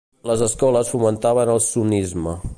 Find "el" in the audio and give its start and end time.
1.57-1.63